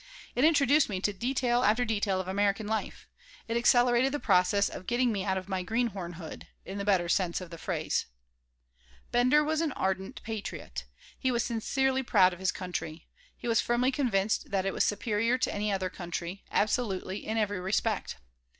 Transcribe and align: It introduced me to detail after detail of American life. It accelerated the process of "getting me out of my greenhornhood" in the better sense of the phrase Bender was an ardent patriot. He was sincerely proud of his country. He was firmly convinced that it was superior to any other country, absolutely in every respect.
It 0.33 0.43
introduced 0.43 0.89
me 0.89 0.99
to 1.01 1.13
detail 1.13 1.61
after 1.63 1.85
detail 1.85 2.19
of 2.19 2.27
American 2.27 2.65
life. 2.65 3.07
It 3.47 3.55
accelerated 3.55 4.11
the 4.11 4.19
process 4.19 4.67
of 4.67 4.87
"getting 4.87 5.11
me 5.11 5.23
out 5.23 5.37
of 5.37 5.47
my 5.47 5.63
greenhornhood" 5.63 6.47
in 6.65 6.79
the 6.79 6.83
better 6.85 7.07
sense 7.07 7.39
of 7.39 7.51
the 7.51 7.59
phrase 7.59 8.07
Bender 9.11 9.43
was 9.43 9.61
an 9.61 9.71
ardent 9.73 10.23
patriot. 10.23 10.85
He 11.19 11.29
was 11.29 11.43
sincerely 11.43 12.01
proud 12.01 12.33
of 12.33 12.39
his 12.39 12.51
country. 12.51 13.09
He 13.37 13.47
was 13.47 13.61
firmly 13.61 13.91
convinced 13.91 14.49
that 14.49 14.65
it 14.65 14.73
was 14.73 14.83
superior 14.83 15.37
to 15.37 15.53
any 15.53 15.71
other 15.71 15.91
country, 15.91 16.45
absolutely 16.49 17.23
in 17.23 17.37
every 17.37 17.59
respect. 17.59 18.17